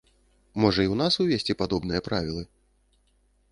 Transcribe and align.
Можа, 0.63 0.81
і 0.83 0.89
ў 0.93 0.95
нас 1.01 1.13
увесці 1.25 1.57
падобныя 1.61 2.01
правілы? 2.11 2.43